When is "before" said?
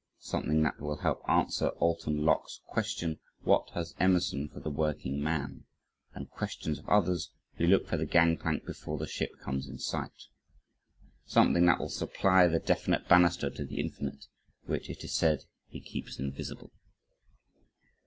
8.65-8.97